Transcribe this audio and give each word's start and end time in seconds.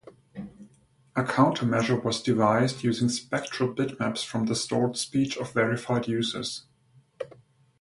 A 1.15 1.23
counter-measure 1.23 1.99
was 1.99 2.23
devised 2.23 2.83
using 2.83 3.07
spectral 3.07 3.71
bitmaps 3.71 4.25
from 4.25 4.47
the 4.47 4.55
stored 4.55 4.97
speech 4.97 5.37
of 5.37 5.53
verified 5.53 6.07
users. 6.07 6.65